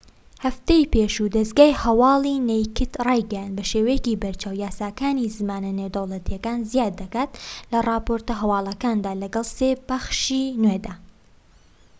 [0.45, 7.31] هەفتەی پێشوو دەزگای هەوالی نەیکد رایگەیاند بە شێوەیەکی بەرچاو یاساکانی زمانە نێودەوڵەتیەکانی زیاد دەکات
[7.71, 10.93] لە راپۆرتە هەوالەکاندا لەگەڵ سێ پەخشی نوێدا